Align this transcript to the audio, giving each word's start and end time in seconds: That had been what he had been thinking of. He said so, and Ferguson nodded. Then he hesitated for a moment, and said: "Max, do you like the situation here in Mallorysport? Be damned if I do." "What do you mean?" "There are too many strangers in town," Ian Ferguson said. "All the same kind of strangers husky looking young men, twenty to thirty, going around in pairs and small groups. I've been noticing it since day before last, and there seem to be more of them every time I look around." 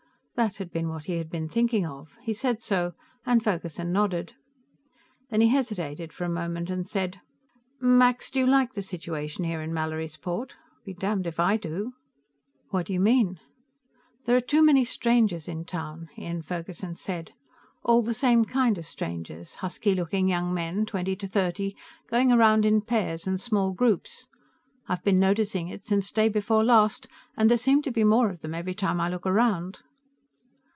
That 0.35 0.57
had 0.57 0.71
been 0.71 0.89
what 0.89 1.05
he 1.05 1.17
had 1.17 1.29
been 1.29 1.47
thinking 1.47 1.85
of. 1.85 2.17
He 2.19 2.33
said 2.33 2.63
so, 2.63 2.93
and 3.27 3.43
Ferguson 3.43 3.91
nodded. 3.91 4.33
Then 5.29 5.39
he 5.39 5.49
hesitated 5.49 6.11
for 6.11 6.23
a 6.25 6.29
moment, 6.29 6.71
and 6.71 6.87
said: 6.87 7.21
"Max, 7.79 8.31
do 8.31 8.39
you 8.39 8.47
like 8.47 8.73
the 8.73 8.81
situation 8.81 9.45
here 9.45 9.61
in 9.61 9.71
Mallorysport? 9.71 10.55
Be 10.83 10.95
damned 10.95 11.27
if 11.27 11.39
I 11.39 11.57
do." 11.57 11.93
"What 12.71 12.87
do 12.87 12.93
you 12.93 12.99
mean?" 12.99 13.39
"There 14.25 14.35
are 14.35 14.41
too 14.41 14.63
many 14.63 14.83
strangers 14.83 15.47
in 15.47 15.63
town," 15.63 16.09
Ian 16.17 16.41
Ferguson 16.41 16.95
said. 16.95 17.33
"All 17.83 18.01
the 18.01 18.15
same 18.15 18.43
kind 18.43 18.79
of 18.79 18.87
strangers 18.87 19.55
husky 19.61 19.93
looking 19.93 20.27
young 20.27 20.51
men, 20.55 20.87
twenty 20.87 21.15
to 21.17 21.27
thirty, 21.27 21.75
going 22.07 22.31
around 22.31 22.65
in 22.65 22.81
pairs 22.81 23.27
and 23.27 23.39
small 23.39 23.73
groups. 23.73 24.25
I've 24.87 25.03
been 25.03 25.19
noticing 25.19 25.67
it 25.67 25.85
since 25.85 26.09
day 26.09 26.29
before 26.29 26.63
last, 26.63 27.05
and 27.37 27.47
there 27.47 27.59
seem 27.59 27.83
to 27.83 27.91
be 27.91 28.03
more 28.03 28.31
of 28.31 28.41
them 28.41 28.55
every 28.55 28.73
time 28.73 28.99
I 28.99 29.07
look 29.07 29.27
around." 29.27 29.81